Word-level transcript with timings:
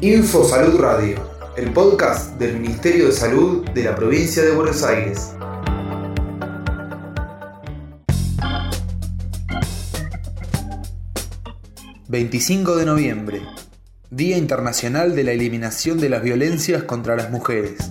Info 0.00 0.44
Salud 0.44 0.78
Radio, 0.78 1.16
el 1.56 1.72
podcast 1.72 2.38
del 2.38 2.60
Ministerio 2.60 3.06
de 3.06 3.12
Salud 3.12 3.68
de 3.70 3.84
la 3.84 3.96
provincia 3.96 4.42
de 4.44 4.52
Buenos 4.52 4.82
Aires. 4.84 5.34
...25 12.08 12.76
de 12.76 12.86
noviembre... 12.86 13.42
...Día 14.10 14.38
Internacional 14.38 15.14
de 15.14 15.24
la 15.24 15.32
Eliminación 15.32 15.98
de 15.98 16.08
las 16.08 16.22
Violencias 16.22 16.84
contra 16.84 17.16
las 17.16 17.30
Mujeres... 17.30 17.90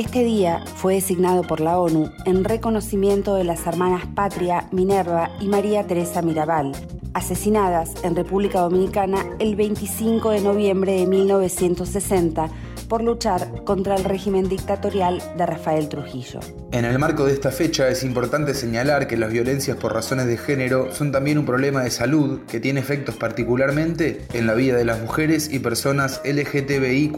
Este 0.00 0.24
día 0.24 0.64
fue 0.76 0.94
designado 0.94 1.42
por 1.42 1.60
la 1.60 1.78
ONU 1.78 2.10
en 2.24 2.42
reconocimiento 2.42 3.34
de 3.34 3.44
las 3.44 3.66
hermanas 3.66 4.06
Patria, 4.14 4.66
Minerva 4.72 5.30
y 5.42 5.46
María 5.46 5.86
Teresa 5.86 6.22
Mirabal, 6.22 6.72
asesinadas 7.12 8.02
en 8.02 8.16
República 8.16 8.62
Dominicana 8.62 9.26
el 9.40 9.56
25 9.56 10.30
de 10.30 10.40
noviembre 10.40 10.92
de 10.92 11.06
1960 11.06 12.48
por 12.90 13.04
luchar 13.04 13.62
contra 13.64 13.94
el 13.94 14.02
régimen 14.02 14.48
dictatorial 14.48 15.22
de 15.38 15.46
Rafael 15.46 15.88
Trujillo. 15.88 16.40
En 16.72 16.84
el 16.84 16.98
marco 16.98 17.24
de 17.24 17.32
esta 17.32 17.52
fecha 17.52 17.88
es 17.88 18.02
importante 18.02 18.52
señalar 18.52 19.06
que 19.06 19.16
las 19.16 19.32
violencias 19.32 19.76
por 19.76 19.94
razones 19.94 20.26
de 20.26 20.36
género 20.36 20.92
son 20.92 21.12
también 21.12 21.38
un 21.38 21.46
problema 21.46 21.84
de 21.84 21.90
salud 21.90 22.40
que 22.46 22.58
tiene 22.58 22.80
efectos 22.80 23.14
particularmente 23.14 24.26
en 24.32 24.48
la 24.48 24.54
vida 24.54 24.76
de 24.76 24.84
las 24.84 25.00
mujeres 25.00 25.52
y 25.52 25.60
personas 25.60 26.20
LGTBIQ. 26.24 27.16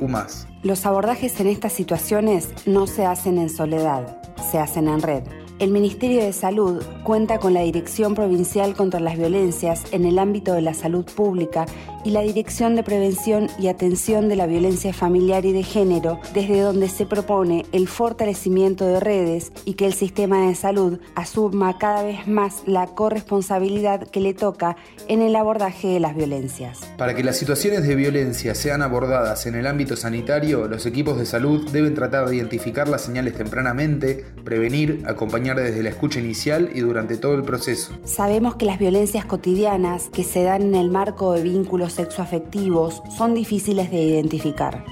Los 0.62 0.84
abordajes 0.84 1.40
en 1.40 1.46
estas 1.46 1.72
situaciones 1.72 2.50
no 2.66 2.86
se 2.86 3.06
hacen 3.06 3.38
en 3.38 3.48
soledad, 3.48 4.20
se 4.50 4.58
hacen 4.58 4.88
en 4.88 5.00
red. 5.00 5.22
El 5.62 5.70
Ministerio 5.70 6.24
de 6.24 6.32
Salud 6.32 6.82
cuenta 7.04 7.38
con 7.38 7.54
la 7.54 7.60
Dirección 7.60 8.16
Provincial 8.16 8.74
contra 8.74 8.98
las 8.98 9.16
Violencias 9.16 9.84
en 9.92 10.04
el 10.06 10.18
ámbito 10.18 10.54
de 10.54 10.60
la 10.60 10.74
salud 10.74 11.04
pública 11.04 11.66
y 12.04 12.10
la 12.10 12.22
Dirección 12.22 12.74
de 12.74 12.82
Prevención 12.82 13.46
y 13.60 13.68
Atención 13.68 14.28
de 14.28 14.34
la 14.34 14.48
Violencia 14.48 14.92
Familiar 14.92 15.44
y 15.44 15.52
de 15.52 15.62
Género, 15.62 16.18
desde 16.34 16.60
donde 16.60 16.88
se 16.88 17.06
propone 17.06 17.64
el 17.70 17.86
fortalecimiento 17.86 18.84
de 18.84 18.98
redes 18.98 19.52
y 19.64 19.74
que 19.74 19.86
el 19.86 19.92
sistema 19.92 20.48
de 20.48 20.56
salud 20.56 20.98
asuma 21.14 21.78
cada 21.78 22.02
vez 22.02 22.26
más 22.26 22.64
la 22.66 22.88
corresponsabilidad 22.88 24.08
que 24.08 24.18
le 24.18 24.34
toca 24.34 24.74
en 25.06 25.22
el 25.22 25.36
abordaje 25.36 25.86
de 25.86 26.00
las 26.00 26.16
violencias. 26.16 26.80
Para 26.98 27.14
que 27.14 27.22
las 27.22 27.36
situaciones 27.36 27.86
de 27.86 27.94
violencia 27.94 28.56
sean 28.56 28.82
abordadas 28.82 29.46
en 29.46 29.54
el 29.54 29.68
ámbito 29.68 29.94
sanitario, 29.94 30.66
los 30.66 30.86
equipos 30.86 31.20
de 31.20 31.26
salud 31.26 31.70
deben 31.70 31.94
tratar 31.94 32.28
de 32.28 32.34
identificar 32.34 32.88
las 32.88 33.02
señales 33.02 33.34
tempranamente, 33.34 34.24
prevenir, 34.42 35.04
acompañar 35.06 35.51
desde 35.60 35.82
la 35.82 35.90
escucha 35.90 36.20
inicial 36.20 36.70
y 36.74 36.80
durante 36.80 37.16
todo 37.18 37.34
el 37.34 37.42
proceso. 37.42 37.92
Sabemos 38.04 38.56
que 38.56 38.64
las 38.64 38.78
violencias 38.78 39.24
cotidianas 39.24 40.08
que 40.08 40.24
se 40.24 40.42
dan 40.42 40.62
en 40.62 40.74
el 40.74 40.90
marco 40.90 41.32
de 41.32 41.42
vínculos 41.42 41.92
sexoafectivos 41.92 43.02
son 43.16 43.34
difíciles 43.34 43.90
de 43.90 44.02
identificar. 44.02 44.84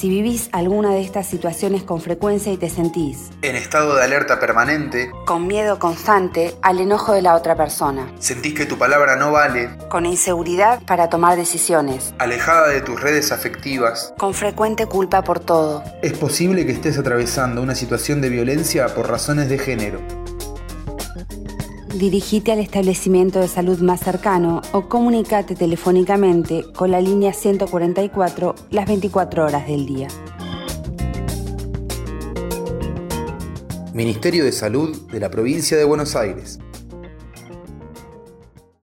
Si 0.00 0.08
vivís 0.08 0.48
alguna 0.52 0.94
de 0.94 1.02
estas 1.02 1.26
situaciones 1.26 1.82
con 1.82 2.00
frecuencia 2.00 2.50
y 2.50 2.56
te 2.56 2.70
sentís 2.70 3.28
en 3.42 3.54
estado 3.54 3.96
de 3.96 4.02
alerta 4.02 4.40
permanente, 4.40 5.10
con 5.26 5.46
miedo 5.46 5.78
constante 5.78 6.54
al 6.62 6.80
enojo 6.80 7.12
de 7.12 7.20
la 7.20 7.34
otra 7.34 7.54
persona, 7.54 8.10
sentís 8.18 8.54
que 8.54 8.64
tu 8.64 8.78
palabra 8.78 9.16
no 9.16 9.30
vale, 9.30 9.68
con 9.90 10.06
inseguridad 10.06 10.80
para 10.86 11.10
tomar 11.10 11.36
decisiones, 11.36 12.14
alejada 12.18 12.68
de 12.68 12.80
tus 12.80 12.98
redes 12.98 13.30
afectivas, 13.30 14.14
con 14.16 14.32
frecuente 14.32 14.86
culpa 14.86 15.22
por 15.22 15.38
todo, 15.38 15.84
es 16.00 16.14
posible 16.14 16.64
que 16.64 16.72
estés 16.72 16.96
atravesando 16.96 17.60
una 17.60 17.74
situación 17.74 18.22
de 18.22 18.30
violencia 18.30 18.94
por 18.94 19.06
razones 19.06 19.50
de 19.50 19.58
género 19.58 20.00
dirigite 21.94 22.52
al 22.52 22.58
establecimiento 22.58 23.40
de 23.40 23.48
salud 23.48 23.80
más 23.80 24.00
cercano 24.00 24.62
o 24.72 24.88
comunicate 24.88 25.54
telefónicamente 25.54 26.64
con 26.74 26.90
la 26.90 27.00
línea 27.00 27.32
144 27.32 28.54
las 28.70 28.86
24 28.86 29.44
horas 29.44 29.66
del 29.66 29.86
día. 29.86 30.08
Ministerio 33.92 34.44
de 34.44 34.52
Salud 34.52 34.96
de 35.10 35.20
la 35.20 35.30
Provincia 35.30 35.76
de 35.76 35.84
Buenos 35.84 36.14
Aires. 36.14 36.60